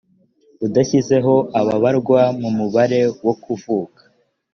udashyizeho 0.65 1.35
ababarwaga 1.59 2.23
mu 2.39 2.49
mubare 2.57 3.01
wo 3.25 3.33
kuvuka 3.43 4.01